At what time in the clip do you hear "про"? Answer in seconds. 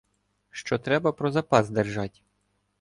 1.11-1.31